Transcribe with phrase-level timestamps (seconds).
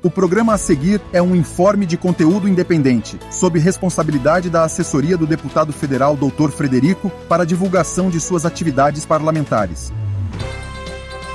[0.00, 5.26] O programa a seguir é um informe de conteúdo independente, sob responsabilidade da assessoria do
[5.26, 6.50] deputado federal Dr.
[6.50, 9.92] Frederico para divulgação de suas atividades parlamentares.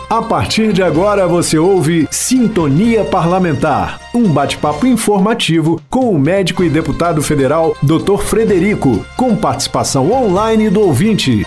[0.10, 6.70] A partir de agora você ouve Sintonia Parlamentar, um bate-papo informativo com o médico e
[6.70, 8.20] deputado federal Dr.
[8.20, 11.45] Frederico, com participação online do ouvinte.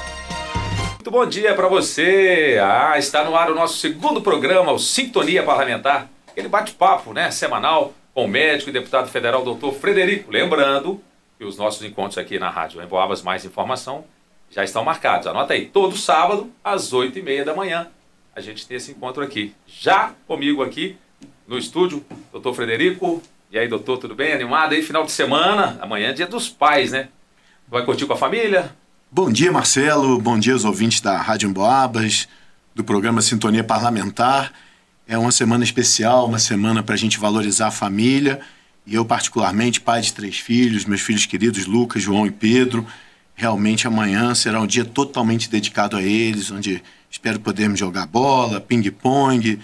[0.96, 2.60] Muito bom dia para você.
[2.62, 7.94] Ah, está no ar o nosso segundo programa, o Sintonia Parlamentar aquele bate-papo né, semanal
[8.12, 10.30] com o médico e deputado federal doutor Frederico.
[10.30, 11.00] Lembrando
[11.38, 14.04] que os nossos encontros aqui na Rádio Emboabas Mais Informação
[14.50, 15.26] já estão marcados.
[15.26, 17.88] Anota aí, todo sábado, às 8h30 da manhã,
[18.34, 19.54] a gente tem esse encontro aqui.
[19.66, 20.98] Já comigo aqui
[21.48, 23.22] no estúdio, doutor Frederico.
[23.50, 24.34] E aí, doutor, tudo bem?
[24.34, 25.78] Animado aí, final de semana?
[25.80, 27.08] Amanhã é dia dos pais, né?
[27.66, 28.76] Vai curtir com a família?
[29.10, 30.20] Bom dia, Marcelo.
[30.20, 32.28] Bom dia aos ouvintes da Rádio Emboabas,
[32.74, 34.52] do programa Sintonia Parlamentar.
[35.08, 38.40] É uma semana especial, uma semana para a gente valorizar a família.
[38.84, 42.84] E eu, particularmente, pai de três filhos, meus filhos queridos Lucas, João e Pedro.
[43.32, 49.60] Realmente amanhã será um dia totalmente dedicado a eles, onde espero podermos jogar bola, ping-pong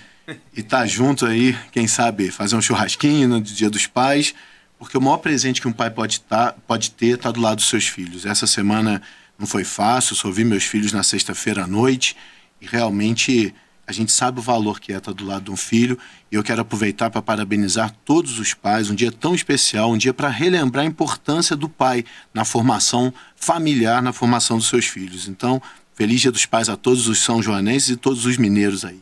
[0.55, 4.35] e estar tá junto aí, quem sabe, fazer um churrasquinho no Dia dos Pais,
[4.79, 7.69] porque o maior presente que um pai pode, tá, pode ter está do lado dos
[7.69, 8.27] seus filhos.
[8.27, 9.03] Essa semana
[9.37, 12.17] não foi fácil, só vi meus filhos na sexta-feira à noite
[12.61, 13.53] e realmente
[13.87, 15.99] a gente sabe o valor que é estar do lado de um filho
[16.31, 18.89] e eu quero aproveitar para parabenizar todos os pais.
[18.89, 24.01] Um dia tão especial, um dia para relembrar a importância do pai na formação familiar,
[24.01, 25.27] na formação dos seus filhos.
[25.27, 25.61] Então,
[25.95, 29.01] feliz Dia dos Pais a todos os São Joanenses e todos os mineiros aí.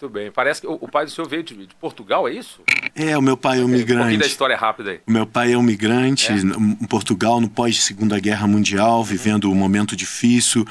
[0.00, 0.30] Muito bem.
[0.30, 2.62] Parece que o, pai do senhor veio de, de, Portugal, é isso?
[2.94, 4.14] É, o meu pai é um migrante.
[4.14, 5.00] Um da história rápida aí.
[5.04, 6.36] O meu pai é um migrante é?
[6.36, 10.64] em Portugal, no pós-Segunda Guerra Mundial, vivendo um momento difícil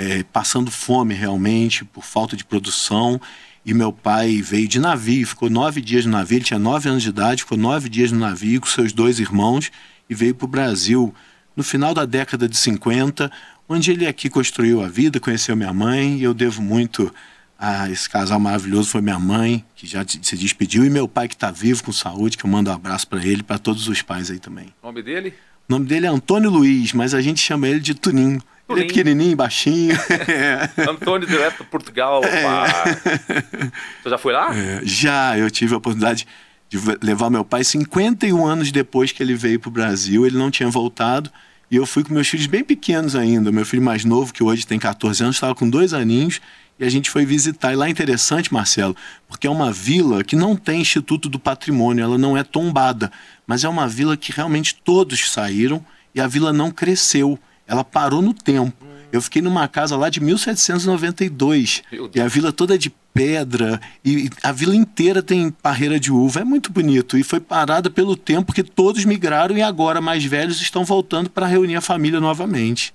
[0.00, 3.20] é, passando fome realmente por falta de produção.
[3.66, 6.38] E meu pai veio de navio, ficou nove dias no navio.
[6.38, 9.70] Ele tinha nove anos de idade, ficou nove dias no navio com seus dois irmãos
[10.08, 11.14] e veio para o Brasil
[11.54, 13.30] no final da década de 50,
[13.68, 16.16] onde ele aqui construiu a vida, conheceu minha mãe.
[16.16, 17.12] E eu devo muito
[17.58, 18.88] a esse casal maravilhoso.
[18.88, 22.38] Foi minha mãe, que já se despediu, e meu pai, que está vivo com saúde,
[22.38, 24.72] que eu mando um abraço para ele, para todos os pais aí também.
[24.82, 25.34] O nome dele?
[25.68, 28.42] O nome dele é Antônio Luiz, mas a gente chama ele de Tuninho.
[28.70, 29.96] Ele é pequenininho, baixinho.
[30.88, 32.22] Antônio direto Portugal.
[32.24, 33.70] É.
[34.02, 34.56] Você já foi lá?
[34.56, 36.26] É, já, eu tive a oportunidade
[36.68, 40.26] de levar meu pai 51 anos depois que ele veio para o Brasil.
[40.26, 41.30] Ele não tinha voltado.
[41.70, 43.52] E eu fui com meus filhos bem pequenos ainda.
[43.52, 46.40] Meu filho mais novo, que hoje tem 14 anos, estava com dois aninhos.
[46.78, 47.72] E a gente foi visitar.
[47.72, 48.96] E lá é interessante, Marcelo,
[49.28, 53.12] porque é uma vila que não tem Instituto do Patrimônio, ela não é tombada.
[53.46, 57.38] Mas é uma vila que realmente todos saíram e a vila não cresceu
[57.70, 58.84] ela parou no tempo.
[59.12, 61.82] Eu fiquei numa casa lá de 1792
[62.14, 66.40] e a vila toda é de pedra e a vila inteira tem parreira de uva.
[66.40, 70.60] É muito bonito e foi parada pelo tempo que todos migraram e agora mais velhos
[70.60, 72.92] estão voltando para reunir a família novamente.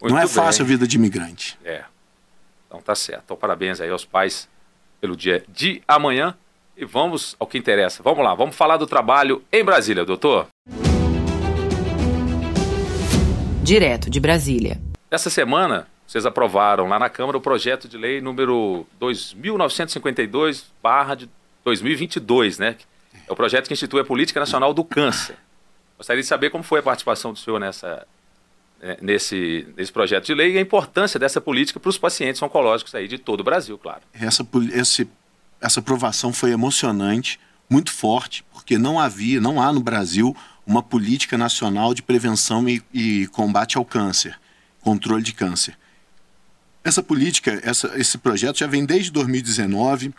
[0.00, 1.58] Muito Não é fácil a vida de imigrante.
[1.64, 1.84] É.
[2.66, 3.22] Então tá certo.
[3.26, 4.48] Então parabéns aí aos pais
[5.00, 6.34] pelo dia de amanhã
[6.76, 8.02] e vamos ao que interessa.
[8.02, 10.48] Vamos lá, vamos falar do trabalho em Brasília, doutor
[13.66, 14.80] direto de Brasília.
[15.10, 20.70] Essa semana, vocês aprovaram lá na Câmara o projeto de lei número 2952
[21.18, 21.28] de
[21.64, 22.76] 2022, né?
[23.28, 25.34] É o projeto que institui a Política Nacional do Câncer.
[25.98, 28.06] Gostaria de saber como foi a participação do senhor nessa,
[28.80, 32.94] né, nesse, nesse projeto de lei e a importância dessa política para os pacientes oncológicos
[32.94, 34.02] aí de todo o Brasil, claro.
[34.14, 35.08] Essa, esse,
[35.60, 41.38] essa aprovação foi emocionante, muito forte, porque não havia, não há no Brasil uma política
[41.38, 44.38] nacional de prevenção e, e combate ao câncer,
[44.80, 45.78] controle de câncer.
[46.82, 50.12] Essa política, essa, esse projeto já vem desde 2019,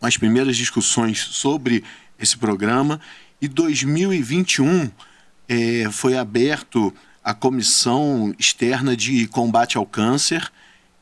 [0.00, 1.84] com as primeiras discussões sobre
[2.18, 3.00] esse programa,
[3.40, 4.90] e 2021
[5.48, 10.50] é, foi aberto a Comissão Externa de Combate ao Câncer,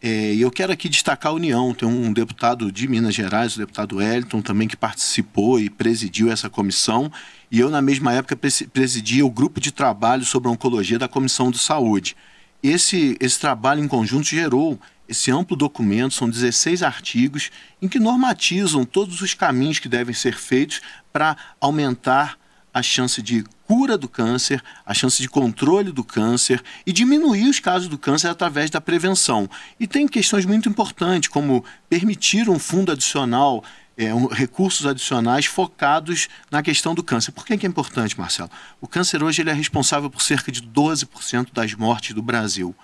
[0.02, 1.72] é, e eu quero aqui destacar a União.
[1.72, 6.50] Tem um deputado de Minas Gerais, o deputado Wellington, também que participou e presidiu essa
[6.50, 7.10] comissão.
[7.50, 8.36] E eu, na mesma época,
[8.72, 12.16] presidia o grupo de trabalho sobre oncologia da Comissão de Saúde.
[12.60, 17.50] Esse, esse trabalho em conjunto gerou esse amplo documento, são 16 artigos,
[17.80, 20.80] em que normatizam todos os caminhos que devem ser feitos
[21.12, 22.38] para aumentar
[22.72, 27.60] a chance de cura do câncer, a chance de controle do câncer e diminuir os
[27.60, 29.48] casos do câncer através da prevenção.
[29.78, 33.62] E tem questões muito importantes, como permitir um fundo adicional,
[33.96, 37.32] é, um, recursos adicionais focados na questão do câncer.
[37.32, 38.50] Por que, que é importante, Marcelo?
[38.80, 42.74] O câncer hoje ele é responsável por cerca de 12% das mortes do Brasil.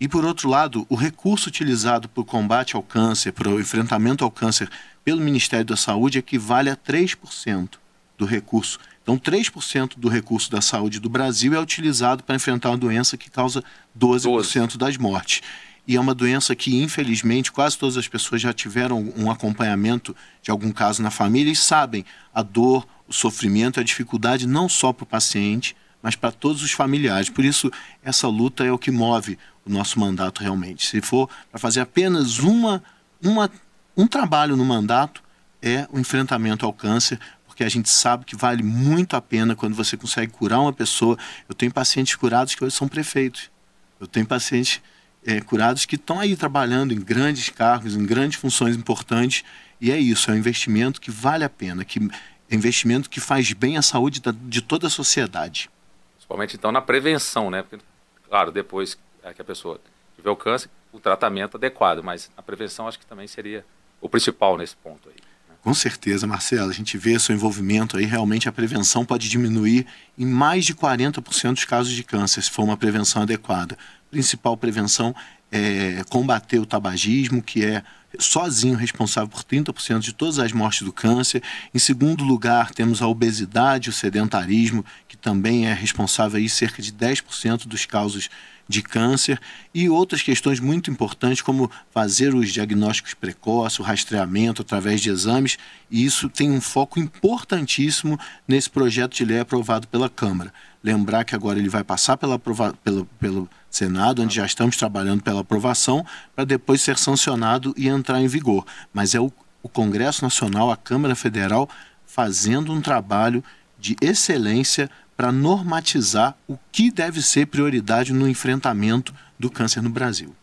[0.00, 4.24] E, por outro lado, o recurso utilizado para o combate ao câncer, para o enfrentamento
[4.24, 4.70] ao câncer
[5.04, 7.70] pelo Ministério da Saúde equivale a 3%
[8.16, 8.78] do recurso.
[9.08, 13.30] Então, 3% do recurso da saúde do Brasil é utilizado para enfrentar uma doença que
[13.30, 13.64] causa
[13.98, 14.76] 12%, 12.
[14.76, 15.40] das mortes.
[15.86, 20.50] E é uma doença que, infelizmente, quase todas as pessoas já tiveram um acompanhamento de
[20.50, 25.04] algum caso na família e sabem a dor, o sofrimento, a dificuldade não só para
[25.04, 27.30] o paciente, mas para todos os familiares.
[27.30, 27.72] Por isso,
[28.02, 30.86] essa luta é o que move o nosso mandato realmente.
[30.86, 32.82] Se for para fazer apenas uma,
[33.24, 33.50] uma,
[33.96, 35.22] um trabalho no mandato,
[35.62, 37.18] é o enfrentamento ao câncer,
[37.58, 41.18] porque a gente sabe que vale muito a pena quando você consegue curar uma pessoa.
[41.48, 43.50] Eu tenho pacientes curados que hoje são prefeitos.
[43.98, 44.80] Eu tenho pacientes
[45.26, 49.42] é, curados que estão aí trabalhando em grandes cargos, em grandes funções importantes.
[49.80, 53.18] E é isso, é um investimento que vale a pena, que é um investimento que
[53.18, 55.68] faz bem à saúde da, de toda a sociedade.
[56.14, 57.64] Principalmente então na prevenção, né?
[57.64, 57.84] Porque,
[58.28, 58.96] claro, depois
[59.34, 59.80] que a pessoa
[60.14, 63.66] tiver o câncer, o tratamento adequado, mas a prevenção acho que também seria
[64.00, 65.27] o principal nesse ponto aí.
[65.68, 66.70] Com certeza, Marcelo.
[66.70, 68.06] A gente vê seu envolvimento aí.
[68.06, 69.84] Realmente a prevenção pode diminuir
[70.16, 73.74] em mais de 40% dos casos de câncer, se for uma prevenção adequada.
[73.74, 75.14] A principal prevenção
[75.52, 77.82] é combater o tabagismo, que é
[78.18, 81.42] sozinho responsável por 30% de todas as mortes do câncer.
[81.74, 86.92] Em segundo lugar, temos a obesidade, o sedentarismo, que também é responsável aí cerca de
[86.92, 88.30] 10% dos casos
[88.68, 89.40] de câncer
[89.74, 95.56] e outras questões muito importantes, como fazer os diagnósticos precoces, o rastreamento através de exames,
[95.90, 100.52] e isso tem um foco importantíssimo nesse projeto de lei aprovado pela Câmara.
[100.84, 105.40] Lembrar que agora ele vai passar pela pelo, pelo Senado, onde já estamos trabalhando pela
[105.40, 106.04] aprovação,
[106.34, 108.64] para depois ser sancionado e entrar em vigor.
[108.92, 109.30] Mas é o,
[109.62, 111.68] o Congresso Nacional, a Câmara Federal,
[112.06, 113.44] fazendo um trabalho
[113.78, 120.34] de excelência para normatizar o que deve ser prioridade no enfrentamento do câncer no Brasil.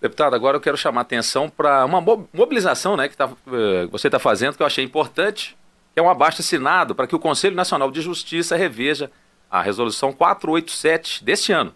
[0.00, 4.08] Deputado, agora eu quero chamar a atenção para uma mobilização né, que tá, eh, você
[4.08, 5.56] está fazendo, que eu achei importante,
[5.92, 9.10] que é um abaixo assinado para que o Conselho Nacional de Justiça reveja
[9.50, 11.74] a resolução 487 deste ano.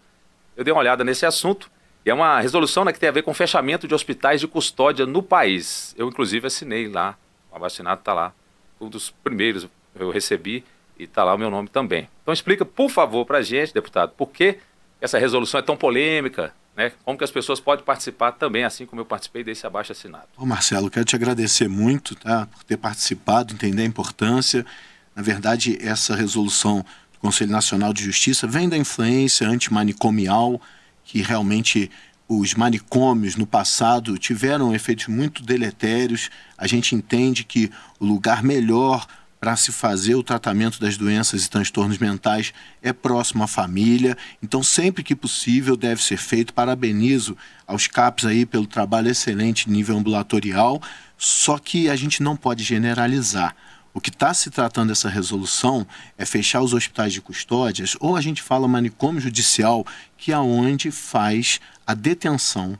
[0.62, 1.68] Eu dei uma olhada nesse assunto
[2.06, 5.04] e é uma resolução né, que tem a ver com fechamento de hospitais de custódia
[5.04, 5.92] no país.
[5.98, 7.18] Eu, inclusive, assinei lá,
[7.50, 8.32] o assinado está lá,
[8.80, 9.66] um dos primeiros
[9.98, 10.64] eu recebi
[10.96, 12.08] e está lá o meu nome também.
[12.22, 14.58] Então explica, por favor, para a gente, deputado, por que
[15.00, 16.92] essa resolução é tão polêmica, né?
[17.04, 20.28] Como que as pessoas podem participar também, assim como eu participei desse abaixo assinado.
[20.36, 24.64] Ô Marcelo, quero te agradecer muito tá, por ter participado, entender a importância.
[25.12, 26.84] Na verdade, essa resolução
[27.22, 30.60] Conselho Nacional de Justiça vem da influência antimanicomial,
[31.04, 31.88] que realmente
[32.28, 36.30] os manicômios no passado tiveram efeitos muito deletérios.
[36.58, 37.70] A gente entende que
[38.00, 39.06] o lugar melhor
[39.38, 42.52] para se fazer o tratamento das doenças e transtornos mentais
[42.82, 44.16] é próximo à família.
[44.42, 46.52] Então, sempre que possível, deve ser feito.
[46.52, 47.36] Parabenizo
[47.68, 50.82] aos CAPs aí pelo trabalho excelente nível ambulatorial,
[51.16, 53.54] só que a gente não pode generalizar.
[53.94, 55.86] O que está se tratando essa resolução
[56.16, 59.86] é fechar os hospitais de custódias, ou a gente fala manicômio judicial,
[60.16, 62.78] que é onde faz a detenção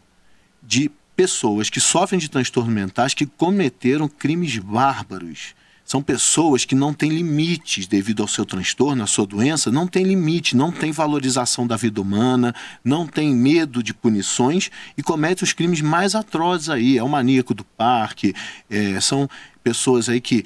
[0.62, 5.54] de pessoas que sofrem de transtornos mentais que cometeram crimes bárbaros
[5.92, 10.04] são pessoas que não têm limites devido ao seu transtorno, à sua doença, não tem
[10.04, 12.54] limite, não tem valorização da vida humana,
[12.84, 16.96] não tem medo de punições e cometem os crimes mais atrozes aí.
[16.96, 18.34] É o maníaco do parque,
[18.70, 19.28] é, são
[19.62, 20.44] pessoas aí que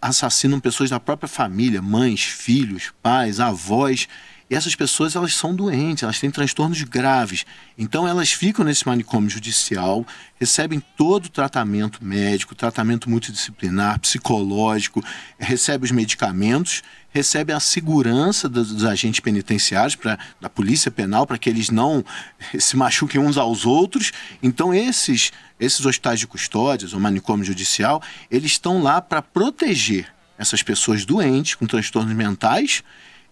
[0.00, 4.08] assassinam pessoas da própria família, mães, filhos, pais, avós.
[4.48, 7.44] E essas pessoas elas são doentes, elas têm transtornos graves.
[7.76, 10.06] Então elas ficam nesse manicômio judicial,
[10.38, 15.02] recebem todo o tratamento médico, tratamento multidisciplinar, psicológico,
[15.36, 21.38] recebem os medicamentos, recebem a segurança dos, dos agentes penitenciários, pra, da polícia penal, para
[21.38, 22.04] que eles não
[22.56, 24.12] se machuquem uns aos outros.
[24.40, 28.00] Então esses, esses hospitais de custódias, o manicômio judicial,
[28.30, 30.06] eles estão lá para proteger
[30.38, 32.84] essas pessoas doentes com transtornos mentais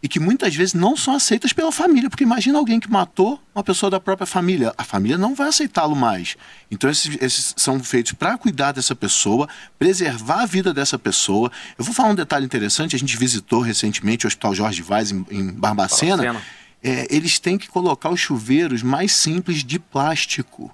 [0.04, 3.64] e que muitas vezes não são aceitas pela família, porque imagina alguém que matou uma
[3.64, 6.37] pessoa da própria família, a família não vai aceitá-lo mais.
[6.70, 11.50] Então esses, esses são feitos para cuidar dessa pessoa, preservar a vida dessa pessoa.
[11.78, 15.25] Eu vou falar um detalhe interessante, a gente visitou recentemente o Hospital Jorge Vaz em,
[15.30, 16.23] em Barbacena.
[16.23, 16.44] Barbacena.
[16.82, 20.70] É, eles têm que colocar os chuveiros mais simples de plástico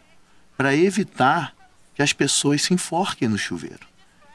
[0.56, 1.54] para evitar
[1.94, 3.86] que as pessoas se enforquem no chuveiro.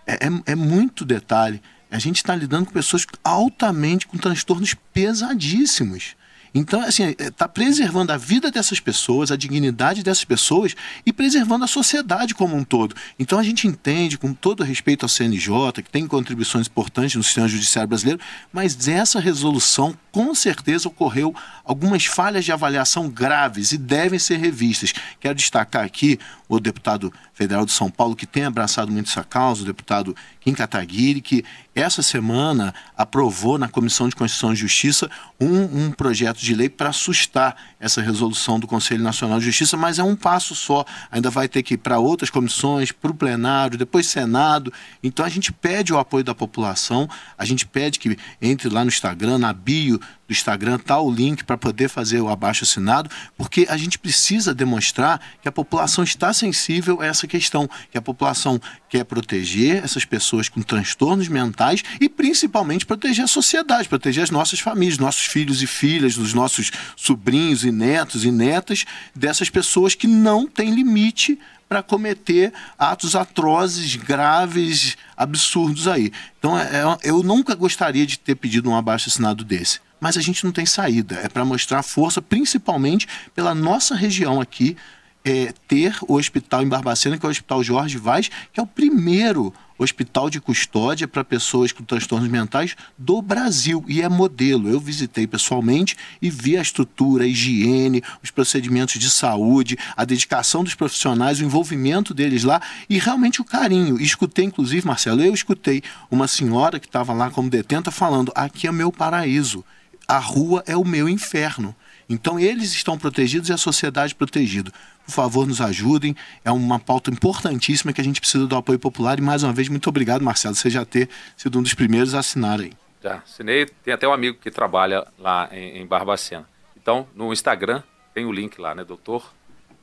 [0.08, 1.62] É, é, é muito detalhe.
[1.90, 6.16] A gente está lidando com pessoas altamente com transtornos pesadíssimos.
[6.58, 10.74] Então, assim, está preservando a vida dessas pessoas, a dignidade dessas pessoas
[11.06, 12.96] e preservando a sociedade como um todo.
[13.20, 17.50] Então, a gente entende, com todo respeito ao CNJ, que tem contribuições importantes no sistema
[17.50, 18.22] judiciário brasileiro,
[18.54, 24.94] mas essa resolução, com certeza, ocorreu algumas falhas de avaliação graves e devem ser revistas.
[25.20, 29.64] Quero destacar aqui o deputado federal de São Paulo, que tem abraçado muito essa causa,
[29.64, 31.44] o deputado Kim Kataguiri, que
[31.76, 36.90] essa semana aprovou na Comissão de Constituição e Justiça um, um projeto de lei para
[36.90, 40.86] assustar essa resolução do Conselho Nacional de Justiça, mas é um passo só.
[41.12, 44.72] Ainda vai ter que ir para outras comissões, para o plenário, depois Senado.
[45.04, 48.88] Então a gente pede o apoio da população, a gente pede que entre lá no
[48.88, 53.68] Instagram, na bio do Instagram, tá o link para poder fazer o abaixo assinado, porque
[53.70, 58.60] a gente precisa demonstrar que a população está sensível a essa questão, que a população
[58.90, 64.60] quer proteger essas pessoas com transtornos mentais e principalmente proteger a sociedade, proteger as nossas
[64.60, 70.08] famílias, nossos filhos e filhas, os nossos sobrinhos e netos e netas dessas pessoas que
[70.08, 76.12] não têm limite para cometer atos atrozes, graves, absurdos aí.
[76.38, 80.22] Então, é, é, eu nunca gostaria de ter pedido um abaixo assinado desse mas a
[80.22, 81.16] gente não tem saída.
[81.24, 84.78] É para mostrar força, principalmente pela nossa região aqui,
[85.26, 88.68] é, ter o hospital em Barbacena, que é o Hospital Jorge Vaz, que é o
[88.68, 94.70] primeiro hospital de custódia para pessoas com transtornos mentais do Brasil e é modelo.
[94.70, 100.64] Eu visitei pessoalmente e vi a estrutura, a higiene, os procedimentos de saúde, a dedicação
[100.64, 104.00] dos profissionais, o envolvimento deles lá e realmente o carinho.
[104.00, 105.82] Escutei, inclusive, Marcelo, eu escutei
[106.12, 109.66] uma senhora que estava lá como detenta falando: aqui é meu paraíso
[110.08, 111.76] a rua é o meu inferno.
[112.08, 114.72] Então eles estão protegidos e a sociedade protegida.
[115.06, 116.16] Por favor, nos ajudem.
[116.44, 119.18] É uma pauta importantíssima que a gente precisa do apoio popular.
[119.20, 122.20] E mais uma vez, muito obrigado, Marcelo, você já ter sido um dos primeiros a
[122.20, 122.74] assinar aí.
[123.04, 123.66] Já, assinei.
[123.84, 126.48] Tem até um amigo que trabalha lá em, em Barbacena.
[126.76, 127.84] Então, no Instagram,
[128.14, 129.34] tem o link lá, né, doutor?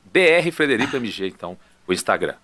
[0.05, 2.35] BR Frederico MG, então, o Instagram.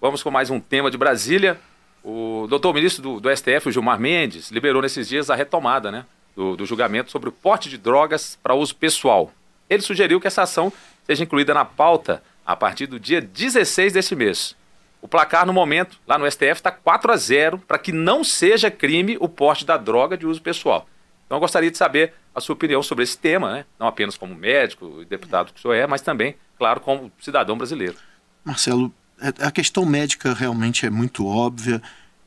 [0.00, 1.60] Vamos com mais um tema de Brasília.
[2.02, 6.04] O doutor ministro do, do STF, o Gilmar Mendes, liberou nesses dias a retomada, né?
[6.34, 9.32] Do, do julgamento sobre o porte de drogas para uso pessoal.
[9.68, 10.72] Ele sugeriu que essa ação
[11.04, 14.56] seja incluída na pauta a partir do dia 16 deste mês.
[15.02, 18.70] O placar, no momento, lá no STF, está 4 a 0 para que não seja
[18.70, 20.86] crime o porte da droga de uso pessoal.
[21.24, 23.64] Então, eu gostaria de saber a sua opinião sobre esse tema, né?
[23.78, 27.56] não apenas como médico e deputado que o senhor é, mas também, claro, como cidadão
[27.56, 27.96] brasileiro.
[28.44, 31.80] Marcelo, é, a questão médica realmente é muito óbvia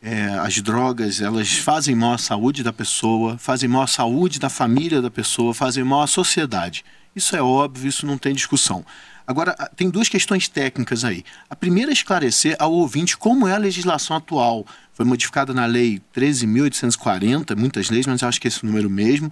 [0.05, 4.49] é, as drogas elas fazem mal à saúde da pessoa, fazem mal à saúde da
[4.49, 6.83] família da pessoa, fazem mal à sociedade.
[7.15, 8.85] Isso é óbvio, isso não tem discussão.
[9.25, 11.23] Agora, tem duas questões técnicas aí.
[11.49, 14.65] A primeira é esclarecer ao ouvinte como é a legislação atual.
[14.93, 19.31] Foi modificada na Lei 13.840, muitas leis, mas eu acho que é esse número mesmo.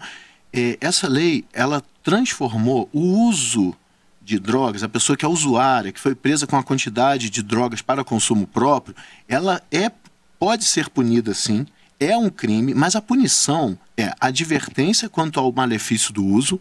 [0.54, 3.76] É, essa lei, ela transformou o uso
[4.22, 7.82] de drogas, a pessoa que é usuária, que foi presa com a quantidade de drogas
[7.82, 8.96] para consumo próprio,
[9.28, 9.92] ela é
[10.42, 11.68] pode ser punida sim,
[12.00, 16.60] é um crime, mas a punição é advertência quanto ao malefício do uso,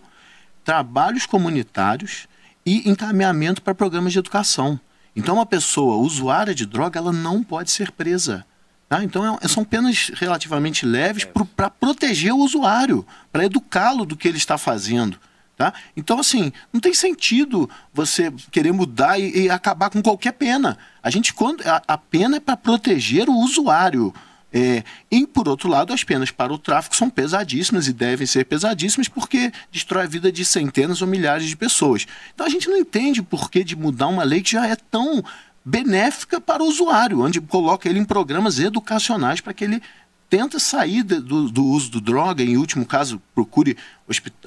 [0.62, 2.28] trabalhos comunitários
[2.66, 4.78] e encaminhamento para programas de educação.
[5.16, 8.44] Então, uma pessoa usuária de droga, ela não pode ser presa.
[8.86, 9.02] Tá?
[9.02, 11.24] Então, é, são penas relativamente leves
[11.56, 15.18] para proteger o usuário, para educá-lo do que ele está fazendo.
[15.60, 15.74] Tá?
[15.94, 20.78] Então, assim, não tem sentido você querer mudar e, e acabar com qualquer pena.
[21.02, 24.10] A gente, quando a, a pena é para proteger o usuário.
[24.50, 28.46] É, e, por outro lado, as penas para o tráfico são pesadíssimas e devem ser
[28.46, 32.06] pesadíssimas porque destrói a vida de centenas ou milhares de pessoas.
[32.34, 35.22] Então, a gente não entende por que de mudar uma lei que já é tão
[35.62, 39.82] benéfica para o usuário, onde coloca ele em programas educacionais para que ele
[40.30, 43.76] tenta sair do, do, uso do droga, em último caso, procure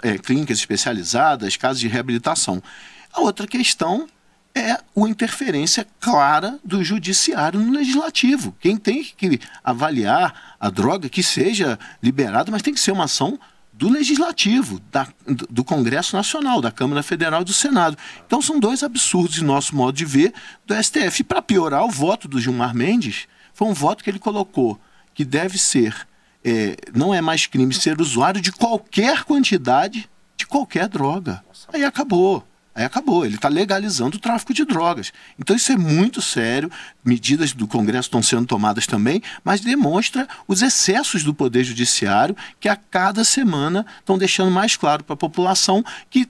[0.01, 2.63] é, clínicas especializadas, casos de reabilitação.
[3.11, 4.07] A outra questão
[4.55, 8.55] é a interferência clara do judiciário no legislativo.
[8.61, 13.37] Quem tem que avaliar a droga que seja liberada, mas tem que ser uma ação
[13.73, 15.07] do legislativo, da,
[15.49, 17.97] do Congresso Nacional, da Câmara Federal e do Senado.
[18.25, 20.33] Então são dois absurdos, em nosso modo de ver,
[20.65, 21.23] do STF.
[21.23, 24.79] Para piorar, o voto do Gilmar Mendes foi um voto que ele colocou
[25.13, 26.07] que deve ser,
[26.43, 31.43] é, não é mais crime ser usuário de qualquer quantidade de qualquer droga.
[31.71, 32.45] Aí acabou.
[32.75, 35.13] Aí acabou, ele está legalizando o tráfico de drogas.
[35.37, 36.71] Então isso é muito sério,
[37.05, 42.67] medidas do Congresso estão sendo tomadas também, mas demonstra os excessos do Poder Judiciário que
[42.67, 46.27] a cada semana estão deixando mais claro para a população que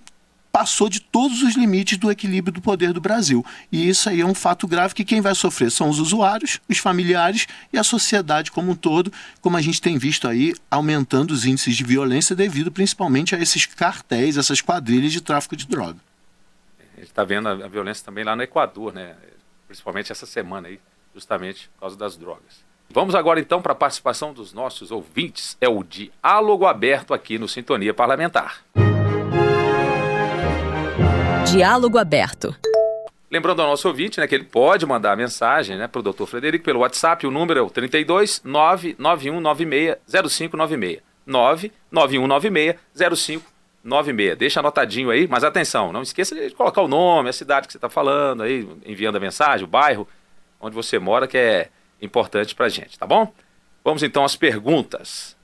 [0.54, 3.44] passou de todos os limites do equilíbrio do poder do Brasil.
[3.72, 6.78] E isso aí é um fato grave que quem vai sofrer são os usuários, os
[6.78, 11.44] familiares e a sociedade como um todo, como a gente tem visto aí aumentando os
[11.44, 15.98] índices de violência devido principalmente a esses cartéis, essas quadrilhas de tráfico de droga.
[16.96, 19.16] A gente está vendo a violência também lá no Equador, né?
[19.66, 20.80] principalmente essa semana aí,
[21.16, 22.64] justamente por causa das drogas.
[22.92, 25.58] Vamos agora então para a participação dos nossos ouvintes.
[25.60, 28.62] É o diálogo aberto aqui no Sintonia Parlamentar.
[31.52, 32.56] Diálogo aberto.
[33.30, 36.26] Lembrando ao nosso ouvinte né, que ele pode mandar mensagem né, para o Dr.
[36.26, 37.28] Frederico pelo WhatsApp.
[37.28, 41.02] O número é o 32 99196 0596.
[41.26, 44.38] 99196 0596.
[44.38, 47.78] Deixa anotadinho aí, mas atenção, não esqueça de colocar o nome, a cidade que você
[47.78, 50.08] está falando aí, enviando a mensagem, o bairro
[50.60, 51.70] onde você mora, que é
[52.02, 53.34] importante para a gente, tá bom?
[53.84, 55.36] Vamos então às perguntas.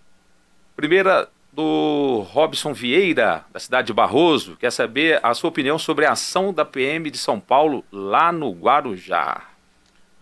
[0.76, 6.12] Primeira do Robson Vieira, da cidade de Barroso, quer saber a sua opinião sobre a
[6.12, 9.44] ação da PM de São Paulo lá no Guarujá.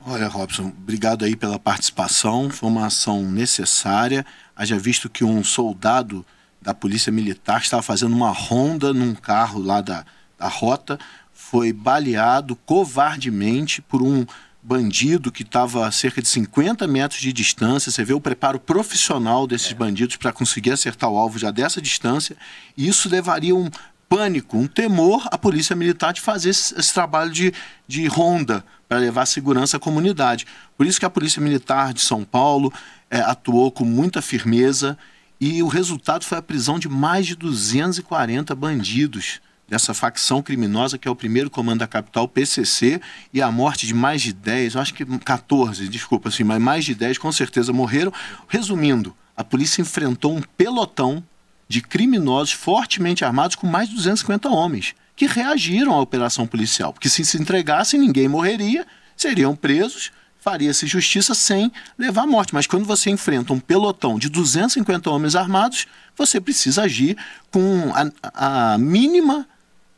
[0.05, 2.49] Olha, Robson, obrigado aí pela participação.
[2.49, 4.25] Foi uma ação necessária.
[4.55, 6.25] Haja visto que um soldado
[6.61, 10.05] da Polícia Militar estava fazendo uma ronda num carro lá da,
[10.37, 10.99] da rota,
[11.33, 14.25] foi baleado covardemente por um
[14.61, 17.91] bandido que estava a cerca de 50 metros de distância.
[17.91, 22.35] Você vê o preparo profissional desses bandidos para conseguir acertar o alvo já dessa distância.
[22.75, 23.69] E isso levaria um
[24.09, 27.53] pânico, um temor à polícia militar de fazer esse, esse trabalho de,
[27.87, 30.45] de ronda para levar segurança à comunidade.
[30.77, 32.71] Por isso que a Polícia Militar de São Paulo
[33.09, 34.97] é, atuou com muita firmeza
[35.39, 41.07] e o resultado foi a prisão de mais de 240 bandidos dessa facção criminosa que
[41.07, 43.01] é o primeiro comando da capital, PCC,
[43.33, 46.85] e a morte de mais de 10, eu acho que 14, desculpa, assim, mas mais
[46.85, 48.13] de 10 com certeza morreram.
[48.47, 51.23] Resumindo, a polícia enfrentou um pelotão
[51.67, 57.09] de criminosos fortemente armados com mais de 250 homens que reagiram à operação policial, porque
[57.09, 62.53] se se entregassem ninguém morreria, seriam presos, faria-se justiça sem levar à morte.
[62.53, 67.17] Mas quando você enfrenta um pelotão de 250 homens armados, você precisa agir
[67.51, 69.47] com a, a mínima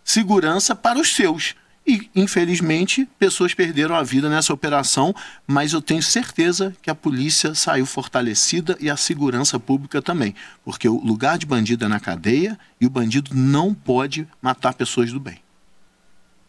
[0.09, 1.55] segurança para os seus.
[1.85, 5.13] E, infelizmente, pessoas perderam a vida nessa operação,
[5.45, 10.33] mas eu tenho certeza que a polícia saiu fortalecida e a segurança pública também.
[10.65, 15.13] Porque o lugar de bandido é na cadeia e o bandido não pode matar pessoas
[15.13, 15.39] do bem.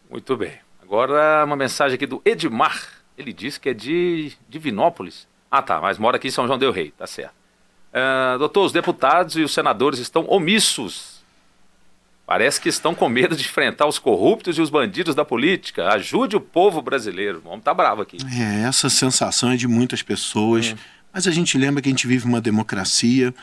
[0.09, 0.53] Muito bem.
[0.81, 2.83] Agora uma mensagem aqui do Edmar.
[3.15, 5.27] Ele disse que é de Divinópolis.
[5.51, 7.35] Ah, tá, mas mora aqui em São João Del Rei, tá certo.
[7.93, 11.10] Uh, doutor, os deputados e os senadores estão omissos
[12.25, 15.89] Parece que estão com medo de enfrentar os corruptos e os bandidos da política.
[15.89, 17.41] Ajude o povo brasileiro.
[17.43, 18.17] Vamos estar tá bravo aqui.
[18.39, 20.71] É, essa sensação é de muitas pessoas.
[20.71, 20.75] Hum.
[21.13, 23.33] Mas a gente lembra que a gente vive uma democracia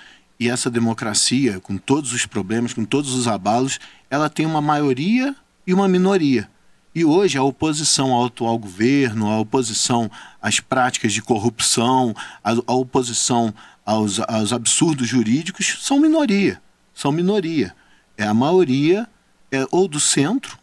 [0.40, 5.34] e essa democracia, com todos os problemas, com todos os abalos, ela tem uma maioria
[5.66, 6.48] e uma minoria.
[6.94, 10.10] E hoje a oposição ao atual governo, a oposição
[10.40, 13.52] às práticas de corrupção, a, a oposição
[13.84, 16.62] aos, aos absurdos jurídicos são minoria.
[16.94, 17.74] São minoria
[18.18, 19.09] é a maioria
[19.50, 20.58] é, ou do centro,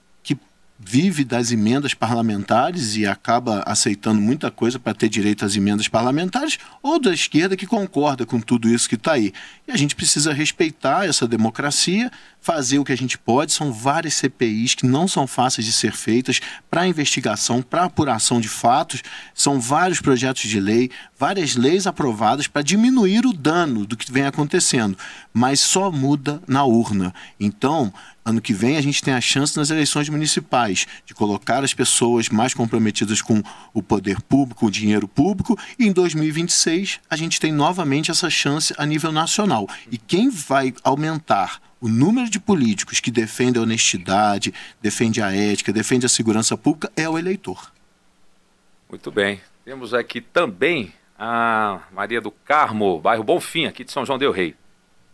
[0.78, 6.58] vive das emendas parlamentares e acaba aceitando muita coisa para ter direito às emendas parlamentares,
[6.84, 9.32] ou da esquerda que concorda com tudo isso que está aí.
[9.68, 12.12] E a gente precisa respeitar essa democracia,
[12.42, 13.54] fazer o que a gente pode.
[13.54, 18.50] São várias CPIs que não são fáceis de ser feitas para investigação, para apuração de
[18.50, 19.02] fatos.
[19.34, 24.26] São vários projetos de lei, várias leis aprovadas para diminuir o dano do que vem
[24.26, 24.98] acontecendo,
[25.34, 27.14] mas só muda na urna.
[27.40, 27.94] Então,
[28.26, 32.28] ano que vem a gente tem a chance nas eleições municipais de colocar as pessoas
[32.28, 37.52] mais comprometidas com o poder público, o dinheiro público, e em 2026 a gente tem
[37.52, 39.68] novamente essa chance a nível nacional.
[39.92, 45.72] E quem vai aumentar o número de políticos que defendem a honestidade, defende a ética,
[45.72, 47.72] defende a segurança pública é o eleitor.
[48.90, 49.40] Muito bem.
[49.64, 54.56] Temos aqui também a Maria do Carmo, bairro Bonfim, aqui de São João del Rei.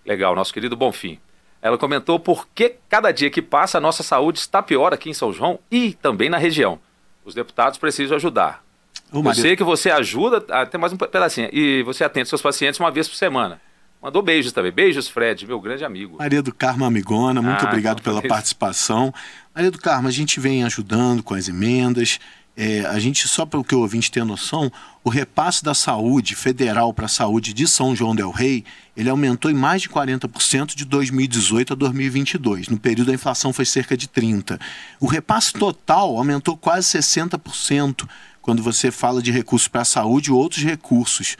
[0.06, 1.20] Legal, nosso querido Bonfim.
[1.62, 5.14] Ela comentou por que cada dia que passa a nossa saúde está pior aqui em
[5.14, 6.80] São João e também na região.
[7.24, 8.64] Os deputados precisam ajudar.
[9.12, 12.80] Ô, Eu sei que você ajuda, até mais um pedacinho, e você atende seus pacientes
[12.80, 13.62] uma vez por semana.
[14.02, 14.72] Mandou beijos também.
[14.72, 16.18] Beijos, Fred, meu grande amigo.
[16.18, 19.14] Maria do Carmo Amigona, muito ah, obrigado pela participação.
[19.54, 22.20] Maria do Carmo, a gente vem ajudando com as emendas.
[22.56, 24.72] É, a gente, só para o que o ouvinte ter noção,
[25.04, 29.50] o repasse da saúde federal para a saúde de São João Del Rei, ele aumentou
[29.50, 32.68] em mais de 40% de 2018 a 2022.
[32.68, 34.60] No período a inflação foi cerca de 30%.
[35.00, 38.08] O repasse total aumentou quase 60%
[38.42, 41.38] quando você fala de recursos para a saúde e outros recursos.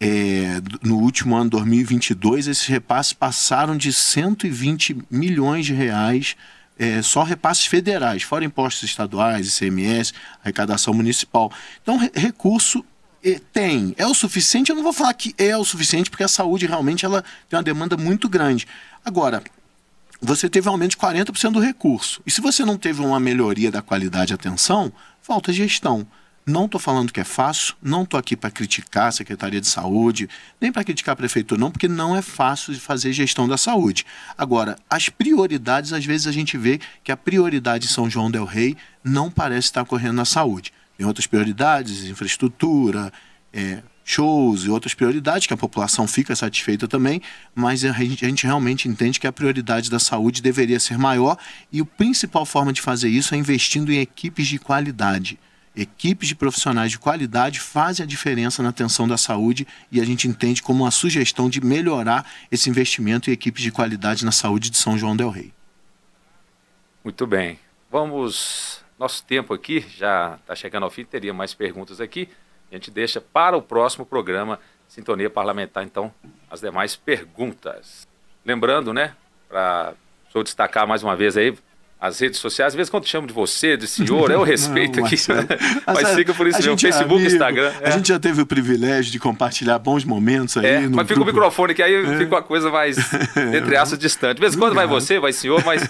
[0.00, 6.36] É, no último ano 2022, esses repasses passaram de 120 milhões de reais
[6.82, 11.52] é, só repasses federais, fora impostos estaduais, ICMS, arrecadação municipal.
[11.80, 12.84] Então, re recurso
[13.22, 13.94] é, tem.
[13.96, 14.70] É o suficiente?
[14.70, 17.62] Eu não vou falar que é o suficiente, porque a saúde realmente ela tem uma
[17.62, 18.66] demanda muito grande.
[19.04, 19.44] Agora,
[20.20, 22.20] você teve um aumento de 40% do recurso.
[22.26, 26.04] E se você não teve uma melhoria da qualidade de atenção, falta gestão.
[26.44, 30.28] Não estou falando que é fácil, não estou aqui para criticar a Secretaria de Saúde,
[30.60, 34.04] nem para criticar a Prefeitura, não, porque não é fácil de fazer gestão da saúde.
[34.36, 38.44] Agora, as prioridades, às vezes a gente vê que a prioridade em São João Del
[38.44, 40.72] Rei não parece estar correndo na saúde.
[40.98, 43.12] Tem outras prioridades, infraestrutura,
[43.52, 47.22] é, shows e outras prioridades, que a população fica satisfeita também,
[47.54, 51.36] mas a gente, a gente, realmente entende que a prioridade da saúde deveria ser maior
[51.70, 55.38] e a principal forma de fazer isso é investindo em equipes de qualidade
[55.74, 60.28] equipes de profissionais de qualidade fazem a diferença na atenção da saúde e a gente
[60.28, 64.76] entende como uma sugestão de melhorar esse investimento em equipes de qualidade na saúde de
[64.76, 65.52] São João del Rei.
[67.02, 67.58] Muito bem.
[67.90, 68.80] Vamos.
[68.98, 72.28] Nosso tempo aqui já está chegando ao fim, teria mais perguntas aqui.
[72.70, 76.12] A gente deixa para o próximo programa Sintonia Parlamentar, então,
[76.50, 78.06] as demais perguntas.
[78.44, 79.16] Lembrando, né,
[79.48, 79.94] para
[80.34, 81.56] o destacar mais uma vez aí,
[82.02, 85.14] as redes sociais, às vezes quando chamo de você, de senhor, eu respeito não, aqui,
[85.28, 85.46] né?
[85.86, 87.72] mas fica por isso mesmo, Facebook, amigo, Instagram.
[87.80, 87.86] É.
[87.86, 90.66] A gente já teve o privilégio de compartilhar bons momentos aí.
[90.66, 91.22] É, mas fica grupo.
[91.22, 92.18] o microfone, que aí é.
[92.18, 92.96] fica uma coisa mais,
[93.54, 94.34] entre aspas, distante.
[94.34, 95.88] De vez em quando vai você, vai senhor, mas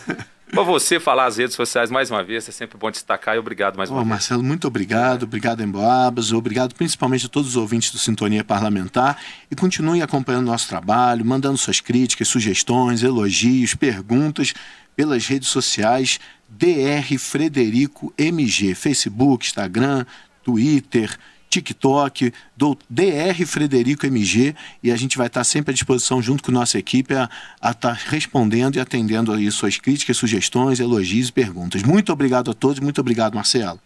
[0.53, 3.77] para você falar as redes sociais mais uma vez, é sempre bom destacar e obrigado
[3.77, 4.09] mais uma vez.
[4.09, 9.19] Marcelo, muito obrigado, obrigado Emboabas, obrigado principalmente a todos os ouvintes do Sintonia Parlamentar
[9.51, 14.53] e continue acompanhando nosso trabalho, mandando suas críticas, sugestões, elogios, perguntas
[14.95, 20.05] pelas redes sociais DR Frederico MG, Facebook, Instagram,
[20.45, 21.17] Twitter,
[21.53, 26.51] TikTok, do DR Frederico MG, e a gente vai estar sempre à disposição, junto com
[26.51, 27.29] a nossa equipe, a,
[27.62, 31.83] estar tá respondendo e atendendo aí suas críticas, sugestões, elogios e perguntas.
[31.83, 33.79] Muito obrigado a todos, muito obrigado, Marcelo.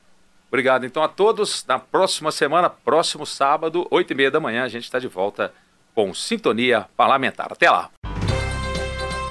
[0.48, 1.64] Obrigado então a todos.
[1.66, 5.52] Na próxima semana, próximo sábado, 8 e meia da manhã, a gente está de volta
[5.94, 7.48] com Sintonia Parlamentar.
[7.50, 7.90] Até lá!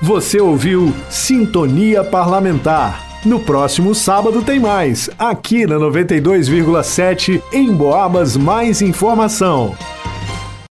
[0.02, 3.04] Você ouviu Sintonia Parlamentar.
[3.25, 9.75] No próximo sábado tem mais, aqui na 92,7 em Boabas Mais Informação.